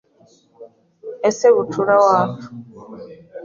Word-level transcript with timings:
Ese 1.29 1.45
bucura 1.55 1.93
wacu 2.05 2.49